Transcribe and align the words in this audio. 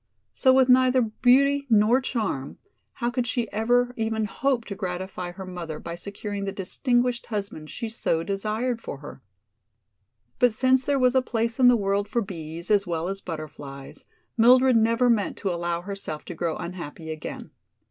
So 0.33 0.51
with 0.51 0.67
neither 0.67 0.99
beauty 1.03 1.67
nor 1.69 2.01
charm, 2.01 2.57
how 2.93 3.11
could 3.11 3.27
she 3.27 3.47
ever 3.51 3.93
even 3.95 4.25
hope 4.25 4.65
to 4.65 4.75
gratify 4.75 5.33
her 5.33 5.45
mother 5.45 5.77
by 5.77 5.93
securing 5.93 6.45
the 6.45 6.51
distinguished 6.51 7.27
husband 7.27 7.69
she 7.69 7.87
so 7.87 8.23
desired 8.23 8.81
for 8.81 8.97
her? 8.97 9.21
But 10.39 10.53
since 10.53 10.83
there 10.83 10.97
was 10.97 11.13
a 11.13 11.21
place 11.21 11.59
in 11.59 11.67
the 11.67 11.77
world 11.77 12.07
for 12.07 12.23
bees 12.23 12.71
as 12.71 12.87
well 12.87 13.09
as 13.09 13.21
butterflies, 13.21 14.05
Mildred 14.37 14.75
never 14.75 15.07
meant 15.07 15.37
to 15.37 15.53
allow 15.53 15.81
herself 15.83 16.25
to 16.25 16.33
grow 16.33 16.57
unhappy 16.57 17.11
again. 17.11 17.51